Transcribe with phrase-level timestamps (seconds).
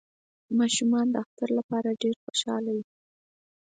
[0.59, 2.85] ماشومان د اختر لپاره ډیر خوشحاله وی